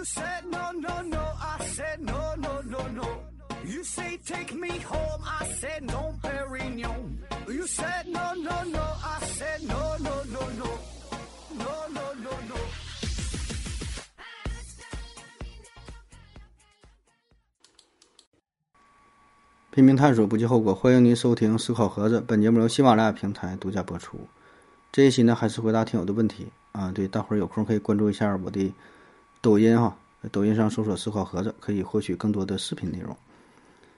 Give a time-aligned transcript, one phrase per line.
[0.00, 1.20] You said no, no, no.
[1.38, 3.08] I said no, no, no, no.
[3.66, 5.20] You say take me home.
[5.22, 7.18] I said no, Perignon.
[7.46, 8.80] You said no, no, no.
[8.80, 10.70] I said no, no, no, no.
[11.52, 12.56] No, no, no, no.
[19.70, 20.74] 拼命探索，不计后果。
[20.74, 24.18] 欢迎您收听《思考盒子》，本节目由喜马拉雅平台独家播出。
[24.90, 26.90] 这一期呢，还是回答听友的问题啊。
[26.90, 28.72] 对，大伙儿有空可以关注一下我的
[29.42, 29.96] 抖音哈，
[30.30, 33.16] 抖音上搜索“思考盒子”，可以获取更多的视频内容。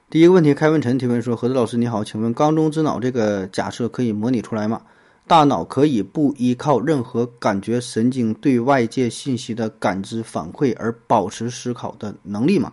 [0.09, 4.81] 第一个问题，开文晨提问说：“盒子老师你好，请问缸中之脑这个假设可以模拟出来吗？
[5.27, 12.71] 大脑可以不依靠任何感觉神经对外界信息的感知反馈而保持思考的能力吗？”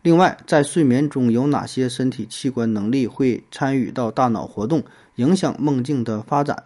[0.00, 4.82] 另外，在睡眠中有哪些身体器官能力会参与到大脑活动，
[5.16, 6.64] 影响梦境的发展？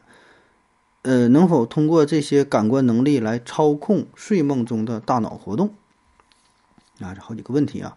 [1.02, 5.73] 呃，能否通过这些感官能力来操控睡梦中的大脑活动？
[7.00, 7.97] 啊，这好几个问题啊。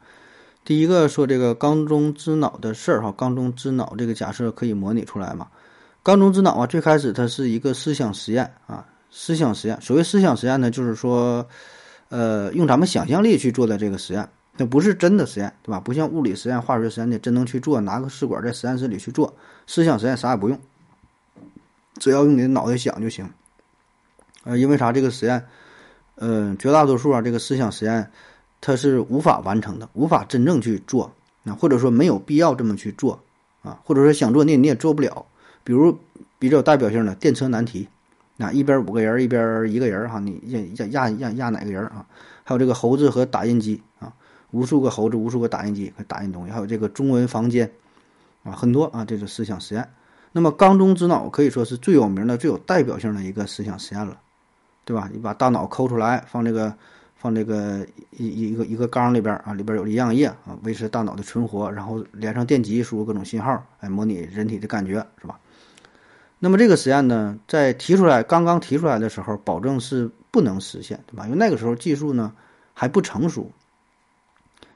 [0.64, 5.48] 第一个说这个缸中之脑的事儿哈，缸中之脑这个假设可以模拟出来吗？
[6.04, 9.82] 缸中之脑啊，最开始它是一个思想实验啊，思想实验。
[9.82, 11.46] 所谓思想实验呢，就是说，
[12.10, 14.30] 呃，用咱们想象力去做的这个实验。
[14.58, 15.80] 那不是真的实验，对吧？
[15.80, 19.34] 不像物理实验、化学实验的真能去做，拿个试管在实验室里去做。
[19.66, 20.60] 思想实验啥也不用，
[22.02, 23.30] 只要用你的脑袋想就行。
[24.44, 24.92] 呃，因为啥？
[24.92, 25.46] 这个实验，
[26.16, 28.10] 嗯，绝大多数啊，这个思想实验
[28.60, 31.14] 它是无法完成的，无法真正去做，
[31.46, 33.22] 啊或者说没有必要这么去做
[33.62, 35.24] 啊，或者说想做你你也做不了。
[35.64, 35.96] 比如
[36.40, 37.88] 比较有代表性的电车难题，
[38.36, 42.04] 那一边五个人，一边一个人哈，你压压压压压哪个人啊？
[42.44, 44.12] 还有这个猴子和打印机啊。
[44.50, 47.72] 无数个猴子，无数个打印机，打印东西，还有这个中文房间，
[48.44, 49.88] 啊，很多啊，这是思想实验。
[50.32, 54.18] 那么缸中之脑可以说是最有名的、最有代表性的一个思想实验了，
[54.86, 55.10] 对吧？
[55.12, 56.74] 你把大脑抠出来，放这个
[57.16, 65.38] 放这个一一个一个缸里边啊，里边有营养液啊，维持大脑的存活，然后连上电极，输入各种信号，哎，模拟人体的感觉，是吧？
[66.40, 71.26] 那么这个实验呢，在提出来刚刚提出来的时候，保证是不能实现，对吧？
[71.26, 72.34] 因为那个时候技术呢
[72.74, 73.52] 还不成熟。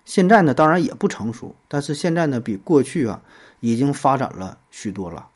[0.04, 3.22] 现在呢，当然也不成熟，但是现在呢，比过去啊，
[3.62, 5.30] 已经发展了许多了。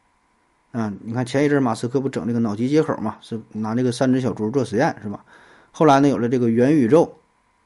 [0.71, 5.23] 嗯，你看前一阵马斯克不整这个脑机接口嘛，是拿这个三只小猪做实验，是吧？
[5.71, 7.17] 后来呢，有了这个元宇宙，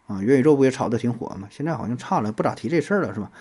[0.07, 1.47] 啊，元宇宙不也炒得挺火嘛？
[1.51, 3.31] 现在好像差了，不咋提这事儿了，是吧？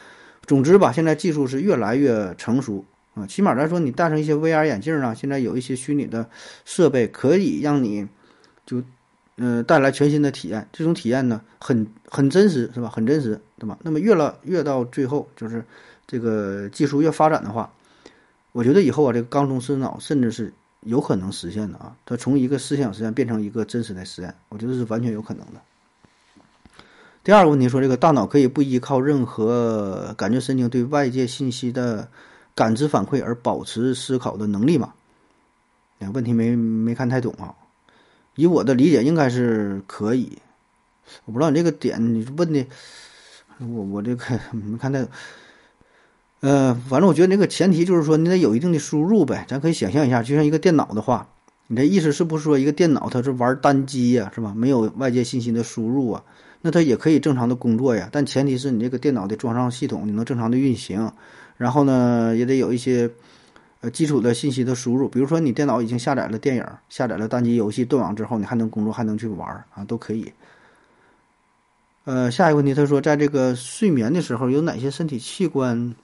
[0.46, 2.84] 总之吧，现在技术是越来越成熟
[3.14, 6.28] 啊，起码来说，你戴上一些 VR 眼镜啊，现在有一些虚拟的
[6.64, 8.08] 设备可以让你
[8.66, 8.82] 就。
[9.38, 12.90] 嗯，带来全新的体验，这种体验呢，很很真实，是吧？
[12.90, 13.78] 很真实，对吧？
[13.82, 15.64] 那么越了越到最后，就是
[16.06, 17.72] 这个技术越发展的话，
[18.52, 21.96] 我觉得以后啊，这个缸中之脑甚至是有可能实现的啊。
[22.04, 25.60] 它从一个思想实验变成一个真实的实验，我觉得是完全有可能的。
[27.24, 32.08] 第二个问题说，这个大脑可以不依靠任何感觉神经对外界信息的
[32.54, 34.92] 感知反馈而保持思考的能力吗？
[36.00, 37.54] 哎，问题没没看太懂啊。
[38.34, 40.38] 以我的理解，应该是可以。
[41.24, 42.66] 我不知道你这个点你问的，
[43.58, 45.10] 我我这个 没看太懂。
[46.42, 49.46] 呃，反正我觉得那个前提就是说，你得有一定的输入呗。
[49.48, 51.26] 咱可以想象一下，就像一个电脑的话，
[51.68, 54.52] 你这意思是不是说一个电脑它是玩单机呀，是吧？
[54.54, 56.22] 没有外界信息的输入啊，
[56.60, 58.08] 那它也可以正常的工作呀。
[58.10, 61.12] 但前提是你这个电脑得装上系统，你能正常的运行，
[61.56, 63.10] 然后呢，也得有一些。
[63.82, 70.32] 呃，基础的信息的输入，比如说你电脑已经下载了电影，下载了单机游戏，断网之后，你还能工作，还能去玩啊，都可以。
[72.04, 75.96] 呃，下一个问题，他说，在这个睡眠的时候，有哪些身体器官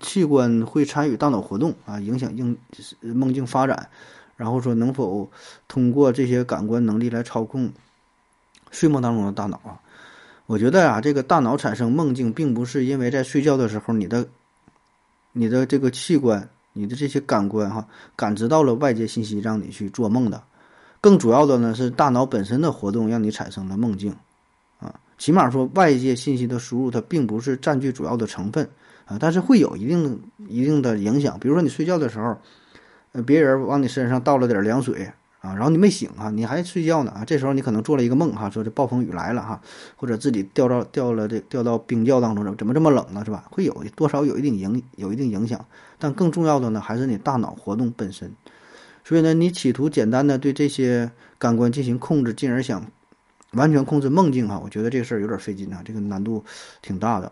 [0.00, 2.56] 器官会参与大脑活动啊，影响应
[3.00, 3.88] 梦境发展？
[4.36, 5.30] 然后说，能否
[5.68, 7.72] 通过这些感官能力来操控
[8.70, 9.80] 睡梦当中的大脑啊？
[10.46, 14.26] 我觉得啊，这个大脑产生梦境，并不是因为在睡觉的时候你的。
[15.36, 20.40] 你的这个器官，你的这些感官哈，感知到了外界信息，让你去做梦的。
[21.00, 24.14] 更主要的呢，是大脑本身的活动让你产生了梦境，
[24.78, 28.70] 啊，起码说外界信息的输入它并不是占据主要的成分
[29.06, 31.38] 啊，但是会有一定一定的影响。
[31.38, 32.38] 比如说你睡觉的时候，
[33.12, 35.12] 呃，别人往你身上倒了点凉水。
[35.40, 39.60] 啊，然后你没醒啊，你还睡觉呢啊，这时候你可能做了一个梦哈，说这暴风雨来了哈，
[39.94, 43.44] 或者自己掉到掉了这掉到冰窖当中了，怎么这么冷呢是吧？
[43.50, 45.62] 会有多少有一定影有一定影响，
[45.98, 48.32] 但更重要的呢还是你大脑活动本身。
[49.04, 52.82] 所以呢，你企图简单的对这些感官进行控制，进而想
[53.52, 56.42] 完全控制梦境哈，我觉得这事儿有点费劲啊，这个难度
[56.80, 57.30] 挺大的。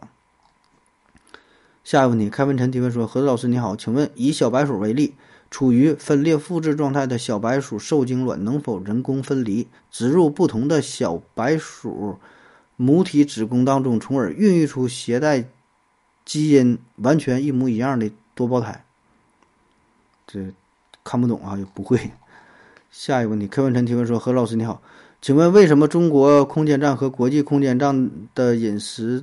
[1.85, 5.15] 下一个问题，开文晨提问说：何老师你好，请问以小白鼠为例。
[5.51, 12.19] 处于分裂复制状态的小白鼠受精卵能否人工分离，植入不同的小白鼠
[12.77, 15.45] 母体子宫当中，从而孕育出携带
[16.25, 18.83] 基因完全一模一样的多胞胎？
[20.27, 20.41] 这
[21.05, 22.01] 看不懂啊，也不会。
[22.91, 24.81] 下一个问题，开文晨提问说：“何老师你好，
[25.21, 29.23] 请问为什么中国空间站和国际空间站的饮食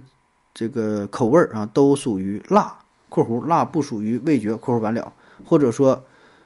[0.59, 2.75] 这个口味儿啊都属于辣
[3.07, 5.13] （括弧辣不属于味觉）（括弧完了）
[5.45, 6.03] 或者说？”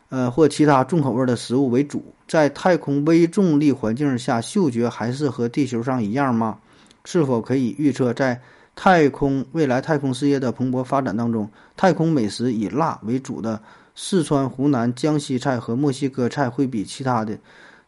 [0.10, 6.60] 呃，或其他重口味的食物为主，在太空微重力环境下，嗅觉还是和地球上一样吗？
[7.04, 8.40] 是否可以预测，在
[8.76, 13.60] 太空未来太空事业的蓬勃发展当中，太空美食以辣为主的
[13.96, 17.36] 四川、湖南、江西菜和墨西哥菜会比其他的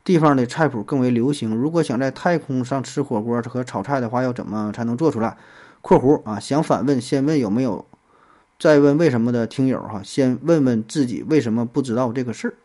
[0.04, 1.54] 地方的菜谱更为流行？
[1.56, 5.38] 如果想在太空上吃火锅和炒菜的话，要怎么才能做出来
[5.86, 7.86] ？（括弧啊，想反问，先问有没有？）
[8.58, 12.56] 再问为什么的听友哈，先问问自己为什么不知道这个事儿。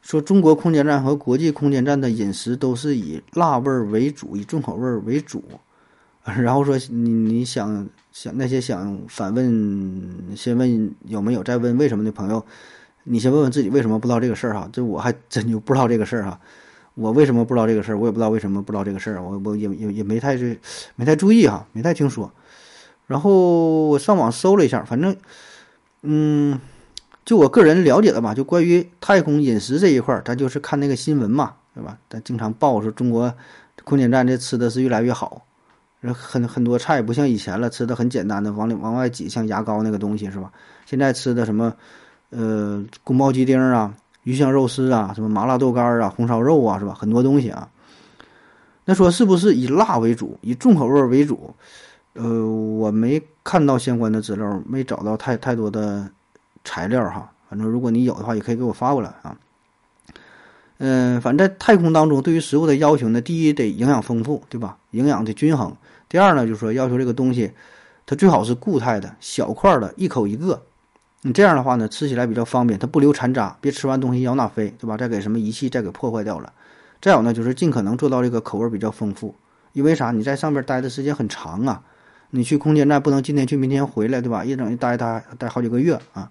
[0.00, 5.44] 说中国空间站和国际空间站的饮食都是以辣味儿为主，以重口味儿为主。
[6.24, 12.42] 然后说你你想想那些想反问，先问有没有，再问为什么的朋友，
[13.02, 14.66] 你先问问自己为什么不知道这个事儿哈。
[14.72, 16.40] 这我还真就不知道这个事儿哈。
[16.94, 17.98] 我为什么不知道这个事儿？
[17.98, 19.22] 我也不知道为什么不知道这个事儿。
[19.22, 20.58] 我我也也也没太是
[20.96, 22.32] 没太注意哈，没太听说。
[23.06, 25.14] 然后我上网搜了一下，反正，
[26.02, 26.58] 嗯，
[27.24, 31.98] 就我个人了解的吧，就关于太空饮食这一块儿，咱就是看那个新闻嘛，对吧？
[32.08, 33.34] 咱经常报说中国
[33.84, 35.44] 空间站这吃的是越来越好，
[36.00, 40.50] 很很多菜不像以前了，吃的很简单的，往里往外挤，像牙膏那个东西是吧？
[40.86, 41.74] 现在吃的什么，
[42.30, 43.94] 呃，宫保鸡丁啊，
[44.24, 46.92] 鱼香肉丝啊，什么麻辣豆干啊，红烧肉啊，是吧？
[46.92, 47.68] 很多东西啊。
[48.84, 51.54] 那说是不是以辣为主，以重口味为主？
[52.14, 56.06] 呃，我没看到相关的资料，没找到太太多的
[56.64, 57.30] 材料哈。
[57.48, 59.36] 反正如果你有的话，也可以给我发过来啊。
[60.78, 64.76] 嗯，反正在太空当中，对于食物的要求呢，第一得营养丰富，对吧？
[64.90, 65.74] 营养的均衡。
[66.08, 67.50] 第二呢，就是说要求这个东西，
[68.06, 70.60] 它最好是固态的、小块的，一口一个。
[71.26, 74.94] 你这样的话呢，吃起来比较方便，它不留残渣，别吃完东西咬哪飞，对吧？
[74.94, 76.52] 再给什么仪器再给破坏掉了。
[77.00, 79.34] 再有呢，就是尽可能做到这个口味比较丰富，
[79.72, 80.10] 因为啥？
[80.10, 81.82] 你在上边待的时间很长啊。
[82.28, 84.44] 你去空间站不能今天去明天回来，对吧？
[84.44, 86.30] 一整一待待待好几个月啊，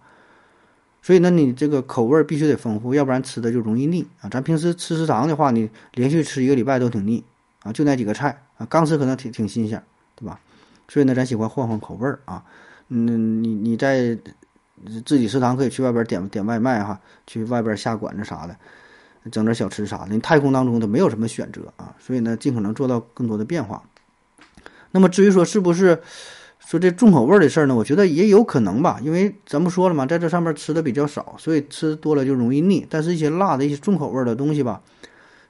[1.02, 4.30] 所以呢，你这个口味必须得丰富，要不然吃的就容易腻啊。
[4.30, 7.24] 咱平时吃食堂的话，你连续吃一个礼拜都挺腻
[7.64, 9.82] 啊，就那几个菜啊，刚吃可能挺挺新鲜，
[10.16, 10.40] 对吧？
[10.88, 12.44] 所以呢，咱喜欢换换口味儿啊。
[12.90, 14.18] 嗯，你你在
[15.06, 18.56] 自己食堂可以去外边点点外卖哈，去外边下馆子啥的，
[19.32, 20.08] 整点小吃啥的。
[20.10, 23.84] 你太空当中它没有什么选择啊，所以呢，尽可能做到更多的变化。
[24.92, 26.02] 那么至于说是不是
[26.60, 27.76] 说这重口味的事儿呢？
[27.76, 32.86] 我觉得也有可能吧，因为咱不说了嘛，在这上面吃的比较少，所以吃多了就容易腻。
[32.90, 34.82] 但是，一些辣的一些重口味的东西吧，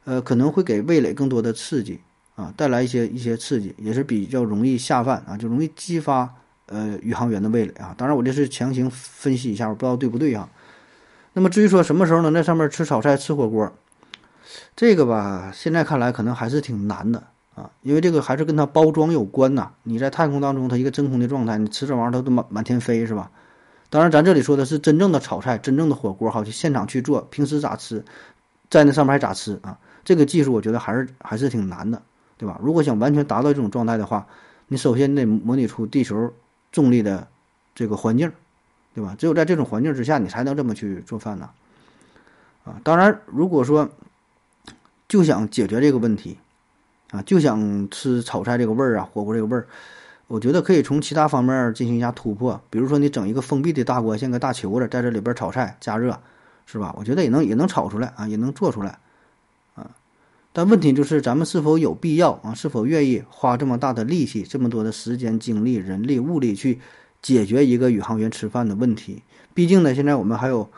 [0.05, 1.99] 呃，可能会给味蕾更多的刺激
[2.35, 6.33] 啊，带来一些一些刺激，也是比较容易下饭啊，就容易激发
[6.73, 7.93] 呃宇航员的味蕾啊。
[7.95, 10.49] 当然，我这是强行分析一下，我不知道对不对啊。
[11.33, 13.71] 那么至于说什么时候能在上面吃炒菜、吃火锅，
[14.75, 17.23] 这个吧，现在看来可能还是挺难的。
[17.55, 19.71] 啊，因为这个还是跟它包装有关呐。
[19.83, 23.29] 你在太空当中，它一个真空的状态，你吃这玩意儿它都满满天飞是吧？
[23.91, 28.03] 当然，咱这里说的是真正的炒菜，真正的火锅，好去现场去做，平时咋吃，
[28.71, 29.77] 在那上面还咋吃啊？
[30.03, 32.01] 这个技术我觉得还是还是挺难的，
[32.39, 32.59] 对吧？
[32.59, 34.25] 如果想完全达到这种状态的话，
[34.67, 36.33] 你首先得模拟出地球
[36.73, 37.25] 重力的
[37.73, 38.29] 这个环境，
[38.93, 39.15] 对吧？
[39.17, 41.49] 只有在这种环境之下，你才能这么去做饭呢。
[42.65, 43.89] 啊，当然，如果说
[45.07, 46.37] 就想解决这个问题。
[47.11, 49.67] 啊，就想吃炒菜这个味儿啊，火锅这个味儿，
[50.25, 52.59] 我觉得可以从其他方面进行一下突破。
[52.71, 56.19] 比如说，你整一个封闭的大锅，像个大球子，在这里边炒菜加热，
[56.65, 56.91] 是吧？
[56.97, 58.97] 我觉得也能也能炒出来啊，也能做出来。
[60.53, 62.53] 但问题就是，咱们是否有必要啊？
[62.53, 66.79] 是否愿意花这么大的力气、这么多的时间、精力、人力、物力去
[67.21, 69.21] 解决一个宇航员吃饭的问题？
[69.53, 70.69] 毕竟呢，现在我们还有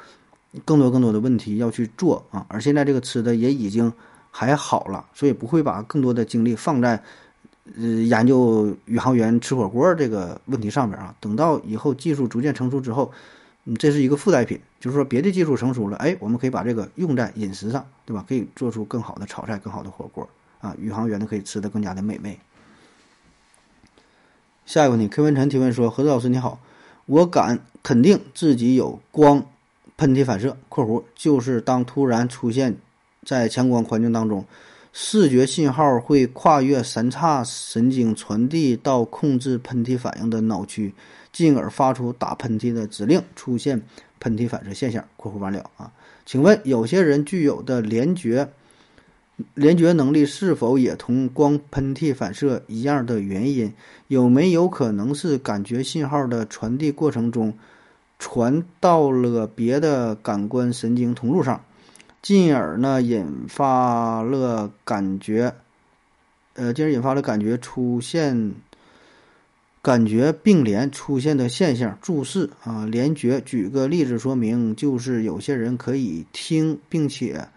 [0.63, 2.45] 更多更多的问题要去做啊。
[2.49, 3.93] 而现在这个吃的也已经。
[4.37, 7.01] 还好了，所以不会把更多的精力放在，
[7.77, 11.15] 呃，研究宇航员吃火锅这个问题上面啊。
[11.21, 13.09] 等到以后技术逐渐成熟之后，
[13.65, 18.23] 嗯，这是一个附带品，就是说别的技术成熟了，哎，我们可以把这个用在饮食上，对吧？
[18.27, 20.29] 可以做出更好的炒菜、更好的火锅
[20.61, 22.39] 啊，宇航员呢可以吃的更加的美味。
[24.65, 26.59] 下一个问题，柯文晨提问说：何子老师你好，
[27.05, 29.45] 我敢肯定自己有光
[29.97, 32.77] 喷嚏反射（括弧就是当突然出现）。
[33.25, 34.45] 在强光环境当中，
[34.97, 40.93] 视觉信号会跨越三叉神经传递到控制喷嚏反应的脑区，
[41.33, 43.81] 进而发出打喷嚏的指令，出现
[44.21, 45.91] 喷嚏反射现象（括弧完了啊）。
[46.25, 48.49] 请问有些人具有的联觉
[49.53, 53.73] 联觉能力是否也同光喷嚏反射一样的原因？
[54.07, 57.53] 有没有可能是感觉信号的传递过程中
[58.17, 61.64] 传到了别的感官神经通路上，
[62.25, 65.53] 进而呢引发了感觉？
[66.55, 68.51] 呃，进而引发了感觉出现。
[69.83, 73.39] 感觉并联出现的现象，注释啊，联觉。
[73.41, 77.47] 举个例子说明，就是有些人可以听并且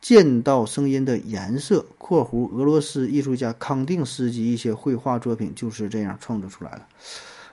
[0.00, 1.84] 见到声音的颜色。
[1.98, 6.82] （括弧俄罗斯艺术家康定斯基一些绘画作品就是这样创作出来的。）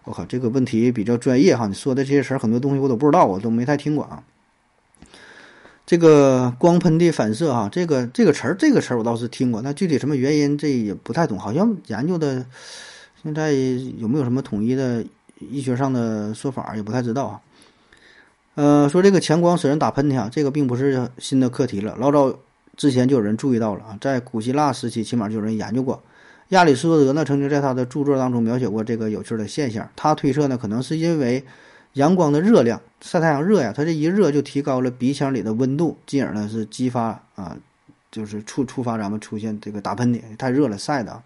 [0.05, 1.65] 我靠，这个问题比较专业哈！
[1.65, 4.23] 你说的这些词儿，很多东西我都不知道，我都没太听过啊。
[5.85, 12.45] 这个光喷的反射哈，这个这个词儿，这个词儿我倒是听过，那具体什么原因，这也不太懂，好像研究的。
[13.23, 15.05] 现在有没有什么统一的
[15.39, 17.41] 医学上的说法，也不太知道啊。
[18.55, 22.35] 呃，说这个强光使人打喷嚏啊，这个并不是新的课题了，老早
[22.75, 26.01] 之前就有人注意到了啊，在古希腊时期，起码就有人研究过。
[26.49, 29.87] 亚里士多德呢，曾经在他的著作当中描写过这个有趣的现象。
[29.95, 31.43] 他推测呢，可能是因为
[31.93, 37.57] 阳光的热量，晒太阳热呀，它这一热就提高了鼻腔里的温度，进而呢是激发啊，
[38.11, 41.21] 就是触触发咱们出现这个打喷嚏，太热了晒的。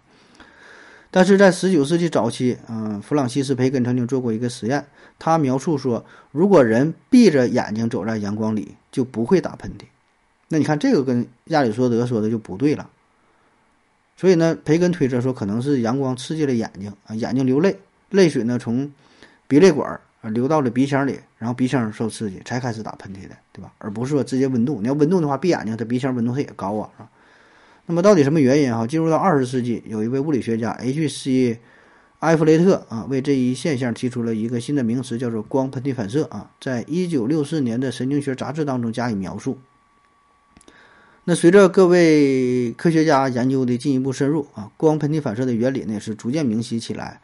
[1.10, 4.86] 但是在十九世纪早期，嗯，弗朗西斯·培根曾经做过一个实验，
[5.18, 9.84] 他描述说，如果人闭着眼睛走在阳光里，就不会打喷嚏。
[10.48, 12.90] 那你看，这个跟亚里士多德说的就不对了。
[14.16, 17.78] 所以呢，培根推测说，可能是阳光刺激了眼睛啊，眼睛流泪，
[18.10, 18.92] 泪水呢从
[19.46, 23.72] 鼻泪管啊流到了鼻腔里，然后鼻腔受刺激才开始打喷嚏的，对吧？
[23.78, 24.80] 而不是说直接温度。
[24.80, 27.08] 你要温度的话，闭眼睛，它鼻腔温度它也高啊，是吧？
[27.86, 28.86] 那么到底什么原因哈？
[28.86, 31.60] 进入到二十世纪，有一位物理学家 H.C.
[32.20, 36.50] 埃弗雷特啊，为这一现象提出了一个新的名词，叫做光喷嚏反射啊。
[36.60, 39.58] 在一九六四年的《神经学杂志》当中加以描述。
[41.24, 47.20] 那随着各位科学家研究的进一步深入啊，光喷嚏反射的原理呢是逐渐明晰起来。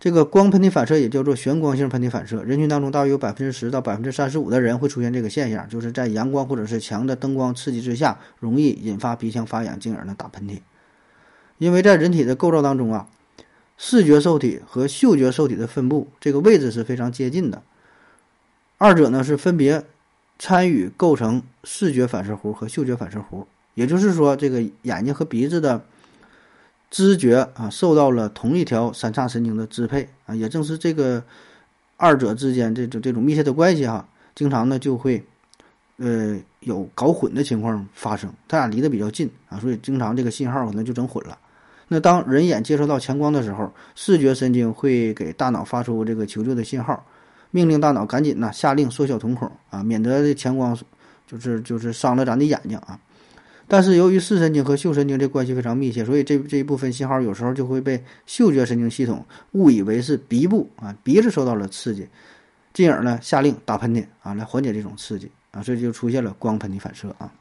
[0.00, 10.60] 这个光喷嚏反射也叫做旋光性喷嚏反射，人群当中大约有百分之十到百分之三十五的人会出现这个现象，就是在阳光或者是强的灯光刺激之下，容易引发鼻腔发痒，进而呢打喷嚏。
[11.58, 13.10] 因为在人体的构造当中啊，
[13.76, 17.62] 视觉受体和嗅觉受体的分布这个位置是非常接近的，
[18.78, 19.84] 二者呢是分别
[20.38, 25.84] 参与构成视觉反射弧和嗅觉反射弧，也就是说，这个眼睛和鼻子的。
[26.90, 31.22] 知觉啊，受到了同一条三叉神经的支配啊，也正是这个
[31.96, 34.04] 二者之间这种这种密切的关系哈，
[34.34, 35.24] 经常呢就会
[35.98, 41.38] 呃有搞混的情况发生，它俩离得比较近啊，所以经常这个信号可能就整混了。
[41.86, 47.04] 那当人眼接收到强光的时候，视觉神经会给大脑发出这个求救的信号，
[47.52, 50.76] 命令大脑赶紧呢下令缩小瞳孔啊，免得这强光
[51.26, 52.98] 就是就是伤了咱的眼睛啊。
[53.72, 62.08] 但是由于视神经和嗅神经这关系非常密切，所以这这一部分信号有时候就会被嗅觉神经系统误以为是鼻部啊鼻子受到了刺激，
[62.72, 67.32] 进而呢下令打喷嚏啊来缓解这种刺激啊，所以就出现了光喷嚏反射啊。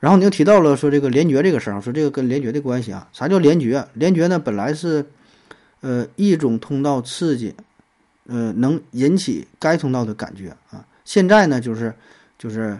[0.00, 3.88] 然后你又提到了说这个联觉这个事儿，说这个跟联觉的关系啊，啥叫联觉？
[3.94, 5.06] 联觉呢本来是
[5.80, 7.54] 呃一种通道刺激，
[8.26, 11.94] 呃能引起该通道的感觉啊，现在呢就是
[12.38, 12.78] 就是。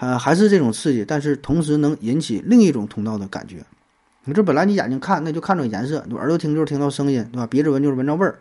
[0.00, 3.64] 呃，还是这种刺激，但是同时能引起另一种通道的感觉。
[4.24, 7.46] 你这本来你眼睛看那就看着颜色，耳朵听就是听到声音，对吧？
[7.46, 8.38] 鼻子闻就是闻着味儿。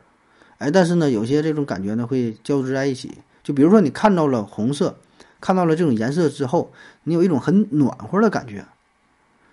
[0.60, 3.18] 哎，但是呢，有些这种感觉呢会交织在一起。
[3.44, 4.98] 就比如说你看到了红色，
[5.40, 6.72] 看到了这种颜色之后，
[7.04, 8.62] 你有一种很暖和的感觉；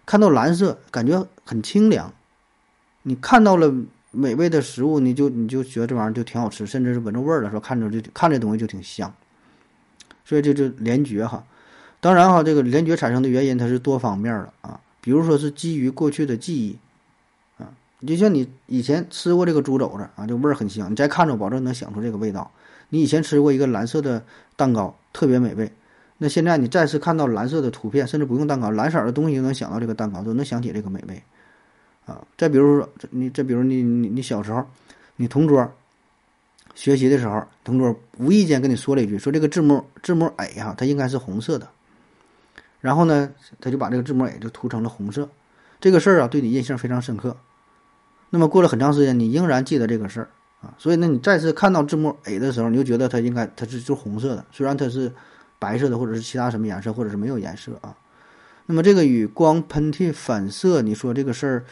[0.05, 2.13] 看到蓝色，感觉很清凉。
[3.05, 3.73] 你看到了
[4.11, 9.15] 美味的食物，你就你就觉得这玩意儿就挺好吃，甚至是闻着味儿了，说看着就看这东西就挺香。
[10.25, 11.43] 所以这就联觉哈。
[12.05, 16.77] 当然哈，这个联觉产生的原因它是多方面的啊，比如说是基于过去的记忆，
[17.57, 17.65] 啊，
[18.07, 22.51] 就像你以前吃过这个猪肘子啊，这味儿很香，你再看着，保证能想出这个味道。
[22.91, 24.23] 你以前吃过一个蓝色的
[24.55, 25.73] 蛋糕，特别美味，
[26.19, 31.23] 那现在你再次看到蓝色的图片，甚至不用蛋糕，蓝色的东西就能想到这个蛋糕，就能想起这个美味，
[32.05, 34.63] 啊，再比如说你，再比如你你你小时候，
[35.17, 35.73] 你同桌
[36.75, 41.67] 学习的时候，同桌无意间跟你说了一句，说这个字母字母 A 哈，它应该是红色的。
[42.85, 43.31] 然后呢，
[43.63, 45.27] 他就把这个字母 A 就涂成了红色，
[45.81, 47.35] 这个事儿啊，对你印象非常深刻。
[48.29, 50.29] 那么过了很长时间，你仍然记得这个事儿
[50.61, 55.11] 啊，所以呢，你再次看到字母 A 的时候，你就觉得它应该它是就红色的，虽然它是
[55.59, 57.97] 白色的，或者是其他什么颜色，或者是没有颜色啊。
[58.67, 61.65] 那么这个与光喷嚏反射，你说这个事儿，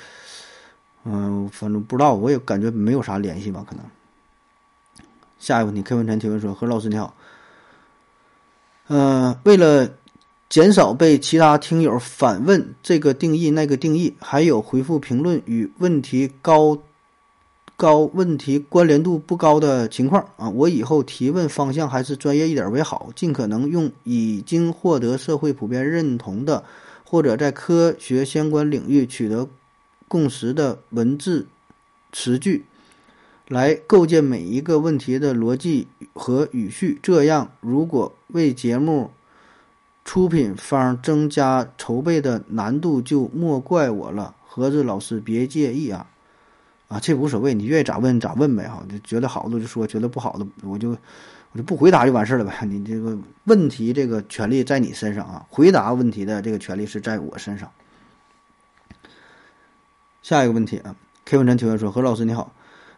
[1.05, 3.85] 嗯，反正不知道，我也感觉没有啥联系吧，可能。
[5.39, 7.15] 下一个问题，K 文晨提问说：“何老师你好，
[8.87, 9.91] 呃，为了
[10.53, 16.77] 减少被其他听友反问这个定义那个定义，还有回复评论与问题高。”
[17.75, 26.63] 高问题关联度不高的情况啊，我以后提问方向还是专业一点为好，尽可能用已经获得社会普遍认同的，
[27.03, 29.49] 或者在科学相关领域取得
[30.07, 31.47] 共识的文字
[32.13, 32.67] 词句，
[33.49, 37.01] 来构建每一个问题的逻辑和语序。
[37.03, 39.11] 这样，如果为节目
[40.05, 44.35] 出品方增加筹备的难度，就莫怪我了。
[44.47, 46.07] 盒子老师别介意啊。
[46.89, 50.91] 啊，这无所谓，你愿意咋问咋问呗哈，就觉得好的就说，觉得不好的我就
[51.53, 52.53] 我就不回答就完事了呗。
[52.69, 57.71] 你这个问题这个权利在你身上啊，回答问题的这个权利是在我身上。
[60.21, 60.95] 下一个问题啊
[61.25, 62.53] ，K 文晨提问说：何老师你好，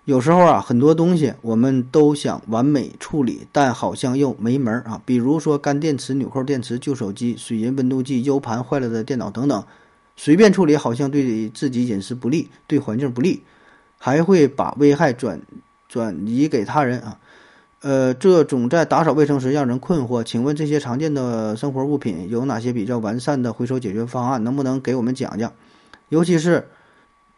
[0.04, 5.00] 有时候啊很多东西我们都想完美处理，但好像又没门儿啊。
[5.06, 9.64] 比如说干电池、纽扣电池、旧手机、水银温度计、U 盘坏了的电脑等等，
[10.16, 13.42] 随便处理好像对自己隐私不利，对环境不利。
[13.96, 15.40] 还会把危害转
[15.88, 17.18] 转移给他人啊，
[17.80, 20.22] 呃，这总在打扫卫生时让人困惑。
[20.22, 24.44] 请问这些常见的生活物品有哪些比较完善的回收解决方案？
[24.44, 25.50] 能不能给我们讲讲？
[26.10, 26.68] 尤其是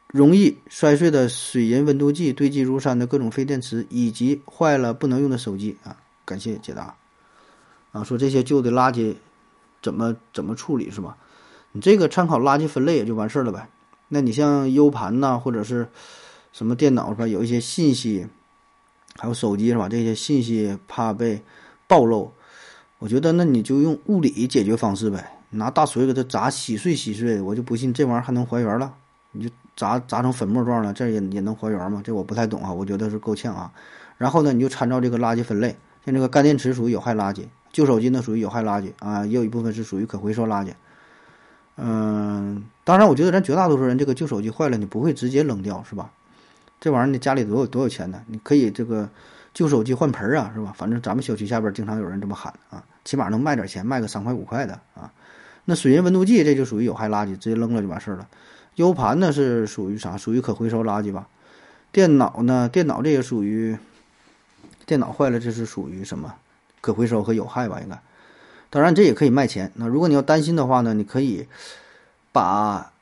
[0.08, 5.96] 容易摔碎的水银温度计、堆积如山的各种废电池，以及坏了不能用的手机啊？
[6.24, 6.94] 感谢解答。
[7.92, 9.14] 啊，说这些旧的垃圾
[9.82, 11.16] 怎么怎么处理是吧？
[11.72, 13.68] 你这个参考垃圾分类也就完事儿了呗。
[14.08, 15.88] 那你像 U 盘呐，或者是。
[16.52, 17.26] 什么电脑是吧？
[17.26, 18.26] 有一些信息，
[19.18, 19.90] 还有手机是吧？
[19.90, 21.38] 这些信息怕被
[21.86, 22.32] 暴露，
[22.98, 28.94] 我觉得那你就用物理解决方式呗，拿大锤给它砸稀碎稀碎，我就不信这玩意儿还能还原了。
[29.32, 32.00] 你就砸砸成粉末状了，这也也能还原吗？
[32.02, 33.70] 这我不太懂啊，我觉得是够呛啊。
[34.16, 40.72] 然后呢，你就参照这个垃圾分类，像这个干电池属于有害垃圾，旧手机呢属于有害垃圾啊，也有一部分是属于可回收垃圾。
[41.76, 46.10] 嗯，当然，我觉得咱绝大多数人这个旧手机坏了，你不会直接扔掉是吧？
[46.80, 48.22] 这玩意儿你家里多有多有钱呢？
[48.26, 49.06] 你可以这个
[49.52, 50.72] 旧手机换盆儿啊，是吧？
[50.74, 55.12] 反正咱们小区下边经常有人这么喊啊，起码能卖点钱，卖个三块五块的啊。
[55.66, 58.26] 那水银温度计这就属于有害垃圾，直接扔了就完事儿了。
[58.76, 60.16] U 盘呢是属于啥？
[60.16, 61.28] 属于可回收垃圾吧？
[61.92, 62.68] 电脑呢？
[62.68, 63.76] 电脑这也属于
[64.86, 66.34] 电脑坏了，这是属于什么？
[66.80, 67.80] 可回收和有害吧？
[67.82, 68.00] 应该。
[68.70, 69.72] 当然这也可以卖钱。
[69.74, 71.46] 那如果你要担心的话呢，你可以
[72.32, 72.92] 把。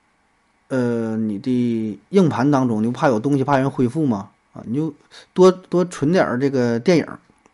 [0.68, 4.30] 呃，你的硬盘当中，你不怕有东西怕人恢复吗？
[4.54, 4.92] 啊，你就
[5.34, 7.06] 多多存点这个电影，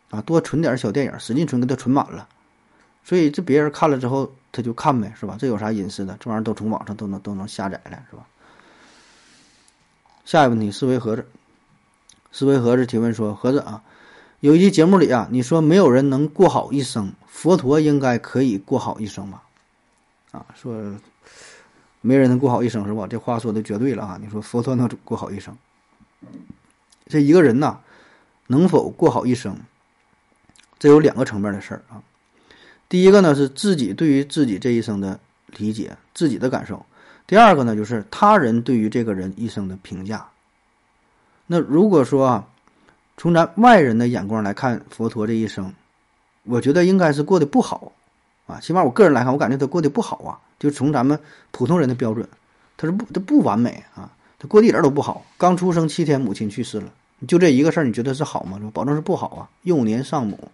[0.09, 2.27] 啊，多存点小电影，使劲存，给它存满了。
[3.03, 5.35] 所以这别人看了之后，他就看呗，是吧？
[5.39, 6.15] 这有啥隐私的？
[6.19, 8.25] 这玩意儿都从网上都能都能下载了，是吧？
[10.25, 11.25] 下一个问题，思维盒子，
[12.31, 13.83] 思维盒子提问说：盒子啊，
[14.39, 19.43] 有一期节目里啊，你说没有人能过好一生，佛陀应该可以过好一生吧？
[20.31, 20.95] 啊，说。
[22.03, 23.05] 没人能过好一生是吧？
[23.07, 24.17] 这话说的绝对了啊！
[24.19, 25.55] 你说佛陀能过好一生，
[27.05, 27.77] 这一个人呐，
[28.47, 29.55] 能否过好一生，
[30.79, 32.01] 这有两个层面的事儿啊。
[32.91, 35.17] 第一个呢是自己对于自己这一生的
[35.55, 36.75] 理解、自己的感受；
[37.25, 40.27] 第二个呢就是他人对于这个人一生的评价。
[41.47, 42.47] 那如果说啊，
[43.15, 45.73] 从咱外人的眼光来看，佛陀这一生，
[46.43, 47.93] 我觉得应该是过得不好
[48.45, 48.59] 啊。
[48.59, 50.35] 起码我个人来看，我感觉他过得不好啊。
[50.59, 51.17] 就从咱们
[51.51, 52.27] 普通人的标准，
[52.75, 55.25] 他是不他不完美啊，他过得一点都不好。
[55.37, 56.91] 刚出生七天，母亲去世了，
[57.25, 58.59] 就这一个事儿，你觉得是好吗？
[58.73, 59.47] 保证是不好啊。
[59.63, 60.51] 幼年丧母，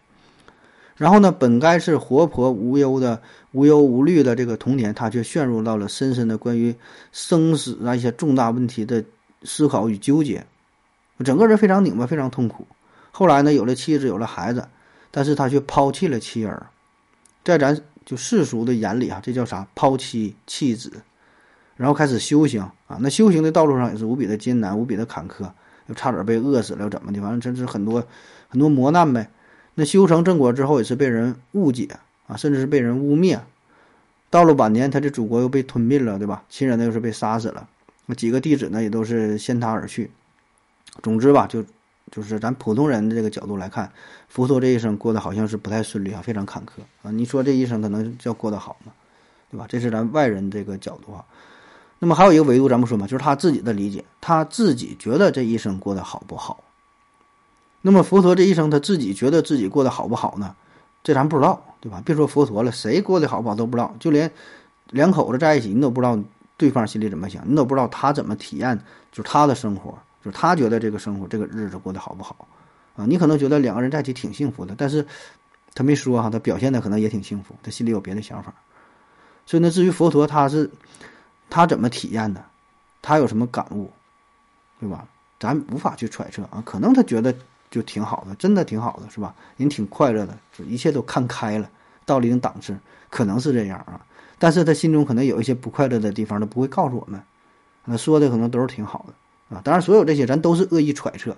[0.97, 3.21] 然后呢，本该是活泼无忧的、
[3.53, 6.75] 无忧无虑的这个童年，他却陷入到了深深的关于
[7.13, 9.01] 生死啊一些重大问题的
[9.43, 10.45] 思考与纠结，
[11.23, 12.67] 整个人非常拧巴，非常痛苦。
[13.11, 14.67] 后来呢，有了妻子，有了孩子，
[15.11, 16.67] 但是他却抛弃了妻儿，
[17.43, 17.79] 在咱。
[18.07, 19.67] 就世俗的眼里啊，这叫啥？
[19.75, 20.89] 抛妻弃子，
[21.75, 22.97] 然后开始修行啊。
[23.01, 25.43] 那修行的道路上也是无比的艰难，无比的坎坷，
[25.87, 27.19] 又差点被饿死了，又怎么的？
[27.21, 28.01] 反正真是很多
[28.47, 29.29] 很多磨难呗。
[29.79, 31.87] 那修成正果之后，也是被人误解
[32.25, 33.39] 啊，甚至是被人污蔑。
[34.31, 36.43] 到了晚年，他的祖国又被吞并了，对吧？
[36.49, 37.69] 亲人呢又是被杀死了，
[38.07, 40.09] 那几个弟子呢也都是先他而去。
[41.03, 41.63] 总之吧，就。
[42.09, 43.91] 就是咱普通人的这个角度来看，
[44.29, 47.11] 佛陀这一生过得好像是不太顺利啊，非常坎坷啊。
[47.11, 48.93] 你说这一生可能叫过得好吗？
[49.51, 49.65] 对吧？
[49.67, 51.25] 这是咱外人这个角度啊。
[51.99, 56.63] 那么还有一个维度，咱不说嘛，就是他自己的理解，他自己觉得这一生过得好不好？
[57.87, 60.53] 那么佛陀这一生他自己觉得自己过得好不好呢？
[61.03, 62.03] 这咱不知道，对吧？
[62.05, 63.95] 别说佛陀了，谁过得好不好都不知道。
[63.97, 64.29] 就连
[64.89, 66.19] 两口子在一起，你都不知道
[66.57, 68.77] 对方心里怎么想，你都不知道他怎么体验，
[69.09, 69.97] 就是他的生活。
[70.21, 72.45] 就是他觉得这个生活、这个日子过得好不好，
[72.97, 73.05] 啊。
[73.07, 75.07] 你可能觉得两个人在一起挺幸福的，但是
[75.73, 78.53] 他没说哈，他表现的可能也挺幸福，他心里有别的想法。
[79.45, 80.69] 所以呢，至于佛陀他是
[81.49, 82.43] 他怎么体验的，
[83.01, 83.89] 他有什么感悟，
[84.81, 85.07] 对吧？
[85.39, 86.61] 咱无法去揣测啊。
[86.65, 87.33] 可能他觉得
[87.69, 89.35] 就挺好的，真的挺好的，是吧？
[89.57, 91.69] 人挺快乐的，一切都看开了，
[92.05, 92.77] 到了一定档次，
[93.09, 93.99] 可能是这样啊。
[94.39, 97.21] 但是他心中可能有一些不快乐的地方，他不会告诉我们。
[97.85, 101.35] 那说的可能都是挺好的啊，当然所有这些咱都是恶意揣测，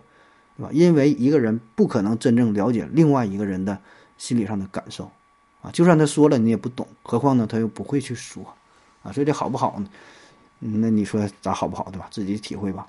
[0.57, 0.69] 对吧？
[0.71, 3.77] 因为一个人不可能真正了解另外一个人的
[4.17, 5.09] 心理上的感受
[5.61, 8.43] 啊，就算他说了你也不懂，何况呢他又不会去说
[9.03, 9.87] 啊，所以这好不好呢？
[10.59, 12.07] 那你说咋好不好，对吧？
[12.11, 12.85] 自己体会吧。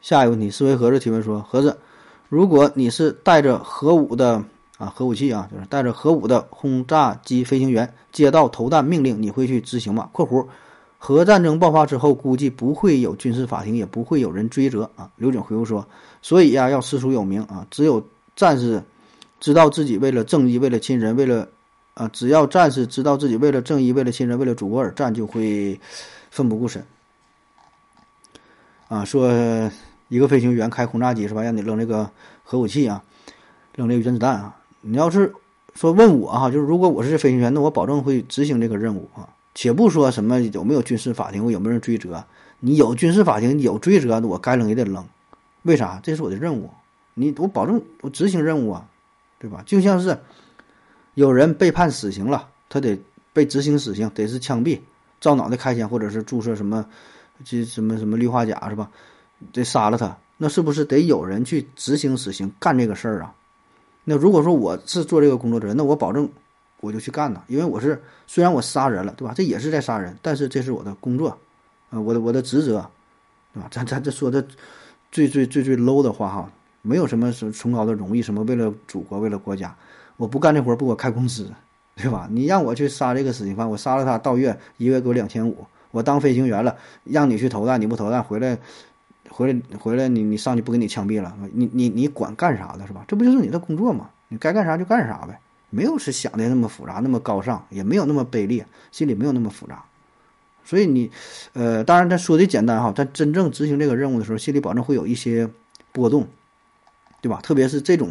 [0.00, 1.76] 下一个问题，思维盒子提问说：盒子，
[2.28, 4.42] 如果你是带着核武的
[4.78, 10.46] 啊核武器啊，就是带着核武的轰炸机飞行员，接到投弹命令，你会去执行吗？（括弧）
[10.96, 15.10] 核战争爆发之后，估计不会有军事法庭，也不会有人追责啊。
[15.16, 15.86] 刘景回复说
[16.20, 18.04] ：“所以呀，要师出有名啊，只有
[18.36, 18.82] 战士
[19.38, 21.48] 知道自己为了正义、为了亲人、为了
[21.94, 25.78] 啊，只要战士知道自己为了正义、为了亲人、为了祖国而战，就会
[26.30, 26.84] 奋不顾身。”
[28.88, 29.30] 啊，说
[30.10, 31.42] 一个飞行员开轰炸机是吧？
[31.42, 32.10] 让你扔这个
[32.44, 33.02] 核武器啊，
[33.74, 34.56] 扔这个原子弹啊。
[34.82, 35.32] 你要是
[35.74, 39.26] 说问我哈，就是如果我是飞行员，那我保证会执行这个任务啊。
[39.54, 42.24] 且不说什么有没有军事法庭，我有没有人追责？
[42.58, 45.04] 你有军事法庭，有追责，我该扔也得扔。
[45.62, 46.00] 为啥？
[46.02, 46.70] 这是我的任务。
[47.14, 48.88] 你我保证我执行任务啊，
[49.38, 49.62] 对吧？
[49.64, 50.18] 就像是
[51.14, 52.98] 有人被判死刑了，他得
[53.32, 54.80] 被执行死刑，得是枪毙、
[55.20, 56.86] 照脑袋开枪，或者是注射什么
[57.44, 58.90] 这什么什么氯化钾是吧？
[59.52, 63.34] 得杀了他，那是不是得有人去执行死刑干这个事儿啊？
[64.04, 66.28] 那如果说我是做这个工作的人，那我保证。
[66.82, 69.34] 我就去干呐，因为我是虽然我杀人了，对吧？
[69.36, 71.28] 这也是在杀人，但是这是我的工作，
[71.90, 72.82] 啊，我的我的职责，
[73.52, 73.68] 对吧？
[73.70, 74.42] 咱咱这说的
[75.12, 76.50] 最最最最 low 的话哈，
[76.80, 79.76] 没有什么什崇高的荣誉，什么为了祖国为了国家，
[80.16, 81.52] 我不干这活不给我开工资，
[81.96, 82.26] 对吧？
[82.32, 86.74] 你让我去杀这个死刑犯，我杀了他到月一个月给我两千五，我当飞行员了，
[87.04, 88.58] 让你去投弹，你不投弹回来
[89.30, 93.04] 回来回来你你上去不给你枪毙了，你你你管干啥的是吧？
[93.08, 94.10] 这不就是你的工作吗？
[94.28, 95.40] 你该干啥就干啥呗。
[95.72, 99.84] 没有是想的那么复杂，那么高尚，也没有那么卑劣，心里没有那么复杂，
[100.64, 101.08] 所以你，
[101.52, 105.48] 呃，当然他说的简单哈，但真正执行这个任务的时候，心里保证会有一些
[105.92, 106.26] 波动，
[107.20, 107.40] 对吧？
[107.40, 108.10] 特别是这种，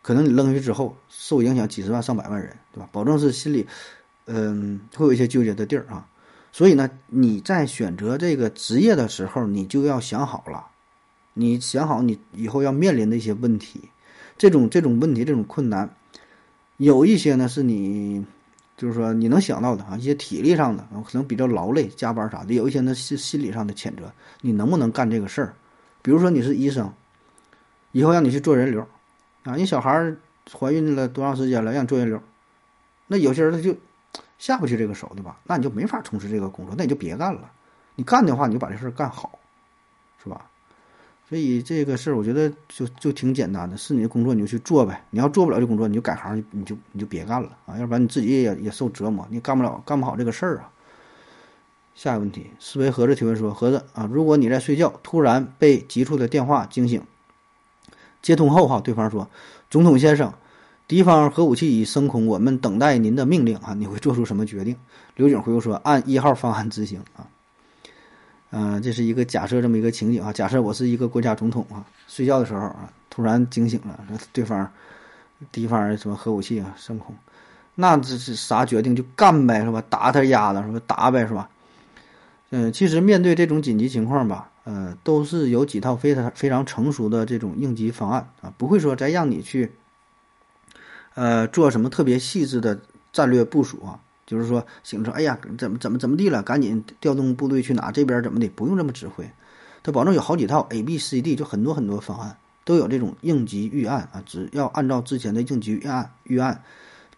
[0.00, 2.88] 可能你扔下去之后受影响几十万上百万人，对吧？
[2.92, 3.66] 保证是心里，
[4.26, 6.06] 嗯，会有一些纠结的地儿啊。
[6.52, 10.66] 所以呢，你在选择这个职业的时候，你就要想好了，
[11.34, 13.88] 你想好你以后要面临的一些问题，
[14.36, 15.88] 这种这种问题，这种困难。
[16.76, 18.24] 有一些呢是你，
[18.76, 25.54] 就是说你能想到的啊，一些体力上的可能比较劳累、加班啥的；有一些呢是心理上的谴责，你能不能干这个事儿？
[26.02, 26.92] 比如说你是医生，
[27.92, 28.86] 以后让你去做人流，
[29.44, 30.14] 啊，你小孩
[30.52, 32.20] 怀孕了多长时间了，让你做人流，
[33.06, 33.76] 那有些人他就
[34.40, 35.38] 下不去这个手，对吧？
[35.44, 37.52] 那你就没法从事这个工作，那你就别干了。
[37.94, 39.38] 你干的话，你就把这事儿干好，
[40.24, 40.46] 是吧？
[41.28, 45.04] 所以这个事儿，我觉得就就挺简单的，是你的工作你就去做呗。
[45.10, 50.72] 你要做不了这工作，你就改行，你就你就别干了啊，要不然你自己也也受折磨，你干不了干不好这个事儿啊。
[51.94, 57.02] 下一个问题，思维盒子提问说：盒子啊，如果你在睡觉，突然被急促的电话惊醒，
[58.22, 59.28] 接通后哈，对方说：
[59.68, 60.32] 总统先生，
[60.90, 64.74] 敌方核武器已升空，我们等待您的命令啊，你会做出什么决定？
[65.14, 67.28] 刘景回复说：按一号方案执行啊。
[68.50, 70.32] 嗯，这是一个假设，这么一个情景啊。
[70.32, 74.00] 假设我是一个国家总统啊，睡觉的时候啊，突然惊醒了，
[74.32, 74.68] 对方
[75.52, 77.14] 敌方什么核武器啊升空，
[77.76, 79.80] 那这是啥决定就干呗，是吧？
[79.88, 80.80] 打他丫的，是吧？
[80.88, 81.48] 打呗，是吧？
[82.50, 89.70] 嗯，其实面对这种紧急情况吧，呃，都是有几套非常非常成熟的这种应急方案啊，不会说再让你去
[91.20, 92.80] 呃做什么特别细致的
[93.12, 94.00] 战略部署啊。
[94.30, 96.40] 就是说，醒说，哎呀，怎么怎么怎么地了？
[96.40, 97.90] 赶紧调动部队去哪？
[97.90, 98.48] 这边怎么的？
[98.50, 99.28] 不用这么指挥，
[99.82, 106.62] 他保证有好几套 A、B、C、D，就很多很多方案都有这种应急预案啊，只要按照之前的应急预案预案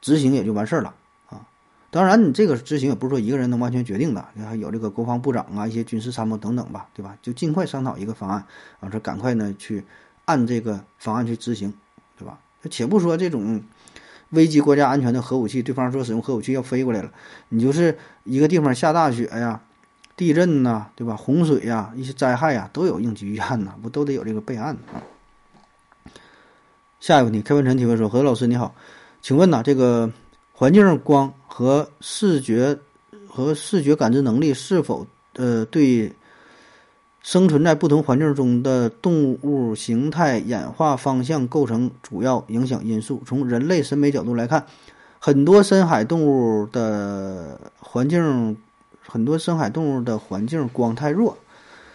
[0.01, 0.95] 执行也就完事儿了
[1.29, 1.45] 啊。
[1.91, 7.15] 当然，你这个执行也不是说一个人能完全决定的，你看有这个国防部长啊，一些军事参谋等等吧，对吧？
[7.21, 8.43] 就尽快商讨一个方案，
[8.81, 9.85] 啊，说赶快呢去
[10.25, 11.75] 按这个方案去执行，
[12.19, 12.39] 对吧？
[12.71, 13.63] 且不说这种。
[14.33, 17.11] 危及国家安全的核武器，对方说使用核武器要飞过来了，
[17.49, 19.63] 你就是一个地方下大雪呀、
[20.17, 21.17] 地震呐，对吧？
[21.17, 25.01] 洪水呀、一些灾害呀，都有应急预案呐，不都得有这个备案啊？
[27.01, 28.75] 下一个问题，开文臣提问说：何老师你好，
[29.21, 30.11] 请问呐，这个
[30.53, 32.79] 环境光和视觉
[33.29, 36.13] 和视觉感知能力是否呃对
[37.23, 43.23] 生存在不同环境中的动物形态演化方向构成主要影响因素。
[43.25, 44.67] 从人类审美角度来看，
[45.21, 48.57] 很多深海动物的环境，
[49.07, 51.39] 很多深海动物的环境光太弱，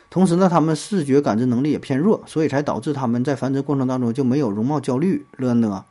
[0.10, 5.84] 同时呢，它们视觉感知能力也偏弱，所以才导致它们在繁殖过程当中就没有容貌焦虑了呢。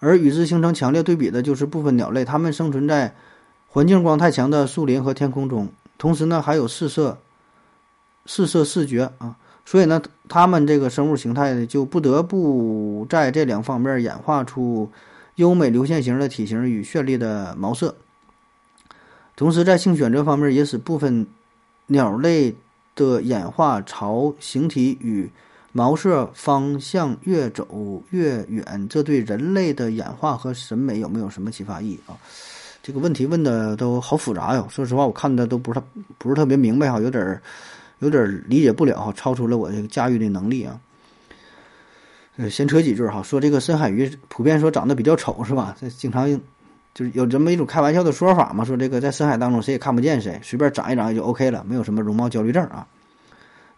[0.00, 3.14] 而与之形成强烈对比的就是部分鸟类，它们生存在
[3.68, 7.18] 环境光太强的树林和天空中，同时呢，还有四色。
[8.30, 14.90] 四色视觉啊，所以呢，它们这个生物形态呢，就不得不在这两方面演化出
[15.36, 17.96] 优美流线型的体型与绚丽的毛色。
[19.34, 21.26] 同时，在性选择方面，也使部分
[21.86, 22.54] 鸟类
[22.94, 25.30] 的演化朝形体与
[25.72, 28.86] 毛色方向越走越远。
[28.90, 32.12] 这对人类的演化和审美有没有什么启发意义啊？
[32.82, 34.66] 这个问题问的都好复杂哟！
[34.68, 35.80] 说实话，我看的都不是
[36.18, 37.40] 不是特别明白哈，有点儿。
[38.00, 40.78] 有点理解不了，超出了我这个驾驭的能力啊。
[42.36, 45.76] 呃，先扯几句哈，说这个深海鱼普遍说长得比较丑是吧？
[45.80, 46.28] 这经常
[46.94, 52.86] 就是有这么一种开玩笑的说法嘛，说这个在深海当中谁也看不见谁，随便长一长也就 OK 了，没有什么容貌焦虑症啊。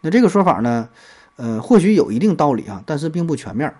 [0.03, 0.89] 那这个说法呢，
[1.37, 3.73] 呃，或许有一定道理啊，但是并不全面。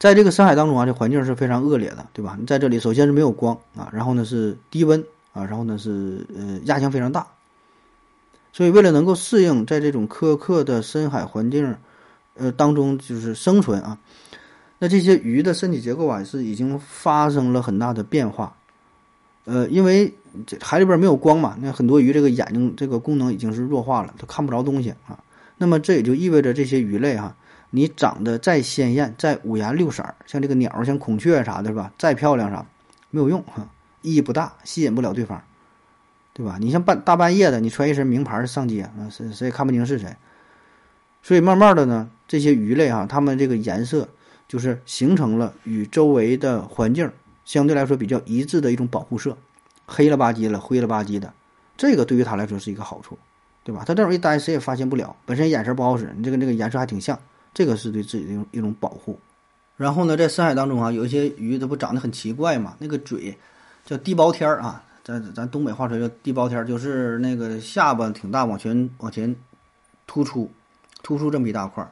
[0.00, 2.36] 在这个深海当中啊，这环境是非常恶劣的，对吧？
[2.40, 7.24] 你在这里首先是没有光啊，然后呢是低温啊，然后呢是呃压强非常大。
[8.58, 11.76] 所以，为了能够适应在这种苛刻的深海环境，
[12.34, 13.96] 呃当中就是生存啊，
[14.80, 18.56] 那这些鱼的身体结构啊是已经发生了很大的变化，
[19.44, 20.12] 呃，因为
[20.44, 25.16] 这海里边没有光嘛，那很多鱼这个眼睛这个功能已经是弱化了，它看不着东西啊。
[25.56, 27.36] 那么这也就意味着这些鱼类哈，
[27.70, 31.92] 你长得再鲜艳、再五颜六色，像这个鸟、像孔雀啥的是吧？
[31.96, 32.66] 再漂亮啥
[33.10, 33.68] 没有用哈，
[34.02, 35.40] 意义不大，吸引不了对方。
[36.38, 36.56] 对吧？
[36.60, 40.14] 你像半大半夜的，你穿一身名牌上街，啊，谁谁也看不清是谁。
[41.20, 44.08] 所以慢慢的呢，这些鱼类哈，它们这个颜色
[44.46, 47.10] 就是形成了与周围的环境
[47.44, 49.36] 相对来说比较一致的一种保护色，
[49.84, 51.34] 黑了吧唧了，灰了吧唧的，
[51.76, 53.18] 这个对于它来说是一个好处，
[53.64, 53.82] 对吧？
[53.84, 57.18] 它这种一待谁也发现不了，本身眼神不好使，你这个这个颜色还挺像，
[57.52, 59.18] 这个是对自己的一种一种保护。
[59.76, 63.36] 然后呢，在深海当中啊，有一些鱼它不长得很奇怪嘛，那个嘴
[63.84, 64.84] 叫地包天儿啊。
[65.08, 69.34] 咱咱东北话说叫地包天，就是那个下巴挺大，往前往前
[70.06, 70.50] 突出，
[71.02, 71.90] 突出这么一大块儿，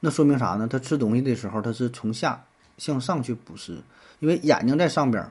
[0.00, 0.68] 那说明啥呢？
[0.70, 2.44] 它吃东西的时候，它是从下
[2.76, 3.78] 向上去捕食，
[4.18, 5.24] 因为眼睛在上边，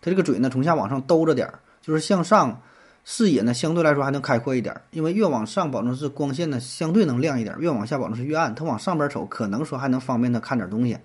[0.00, 2.58] 它这个嘴呢从下往上兜着点儿，就是向上
[3.04, 8.54] 视野呢相对来说还能开阔一点，因为越往上保证是光线呢相对能亮一点，越往下保证是越暗。
[8.54, 10.96] 它往上边瞅，可能说还能方便它看点东西，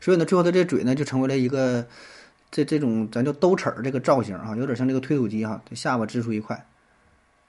[0.00, 1.86] 所以呢，最后它这嘴呢就成为了一个。
[2.54, 6.64] 这这种咱叫兜齿儿这个造型啊，有点像这个推土机哈，这下巴支出一块，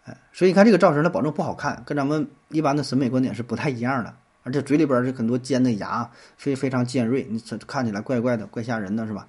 [0.05, 4.11] 哎，所以你看这个造型，它保证不好看，跟咱们一般的审美观点是不太一样的。
[4.41, 9.27] 而且嘴里边是很多尖的牙，非非常尖锐，你这看起来怪怪的，怪吓人的，是吧？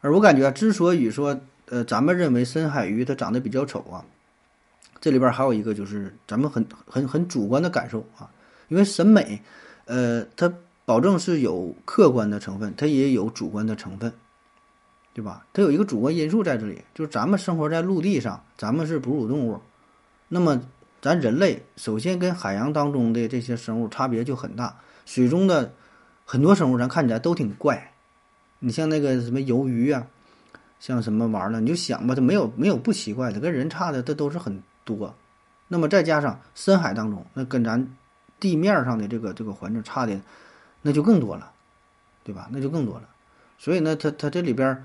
[0.00, 4.04] 而我感觉，之所以说，呃，咱们认为深海鱼它长得比较丑啊，
[5.00, 8.30] 这里边还有一个就是咱们很很很主观的感受啊，
[8.68, 9.42] 因为审美，
[9.86, 10.52] 呃，它
[10.84, 14.12] 保证是有客观的成分，它也有主观的成分。
[15.14, 15.44] 对吧？
[15.52, 19.60] 它有一个主观因素在这里，就是咱们生活在陆地上，咱们是哺乳动物，
[20.28, 20.62] 那么
[21.02, 24.74] 咱人类首先跟海洋当中的这些生物差别就很大。
[25.04, 25.70] 水中的
[26.24, 27.92] 很多生物咱看起来都挺怪，
[28.60, 30.06] 你像那个什么鱿鱼啊，
[30.80, 35.14] 像什么玩意儿，你就想吧，它没有没有不奇怪的，跟人差的它都是很多。
[35.68, 37.86] 那么再加上深海当中，那跟咱
[38.40, 40.18] 地面上的这个这个环境差的，
[40.80, 41.52] 那就更多了，
[42.24, 42.48] 对吧？
[42.50, 43.02] 那就更多了。
[43.58, 44.82] 所以呢，它它这里边。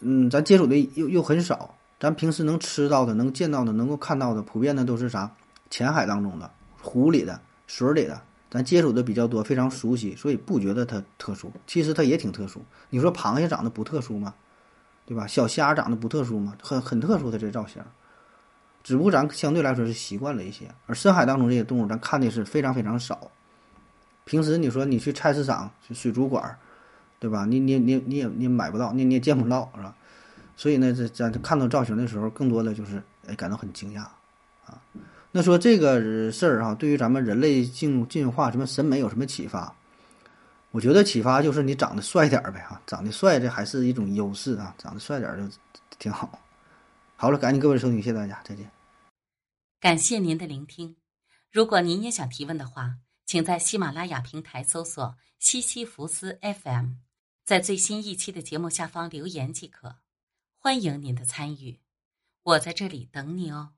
[0.00, 5.30] 嗯，咱接触的又又很少，咱平时能吃到的、能见到的、能够看到的，普遍的都是啥？
[5.68, 11.52] 浅海当中的、湖里的、水里的，咱接触的比较多，非常熟悉，所以不觉得它特殊。
[11.66, 12.60] 其实它也挺特殊。
[12.88, 14.34] 你说螃蟹长得不特殊吗？
[15.06, 15.26] 对吧？
[15.26, 16.56] 小虾长得不特殊吗？
[16.62, 17.82] 很很特殊的这造型，
[18.82, 20.66] 只不过咱相对来说是习惯了一些。
[20.86, 23.30] 而深海当中这些动物，咱看的是非常非常少。
[24.24, 26.58] 平时你说你去菜市场、去水族馆。
[27.20, 27.44] 对吧？
[27.44, 29.94] 你你你你也你买不到，你你也见不到，是吧？
[30.56, 34.00] 所以呢，这咱看到造型的时候，更多的就是哎感到很惊讶
[34.64, 34.82] 啊。
[35.30, 39.72] 那说这个事儿哈，对于咱们人类进进化什么审美有什么启发？
[40.72, 45.44] 我觉得启发就是你长得帅点儿呗哈，长得帅这还是一种优势啊，长得帅点儿就
[45.98, 46.38] 挺好。
[47.16, 48.70] 好了，感谢各位收听，谢谢大家，再见。
[49.80, 50.96] 感谢您的聆听。
[51.52, 57.09] 如果您也想提问的话，请在喜马拉雅平台搜索西西弗斯 FM。
[57.50, 59.96] 在最新一期的节目下方留言即可，
[60.56, 61.80] 欢迎您的参与，
[62.44, 63.72] 我在这里等你哦。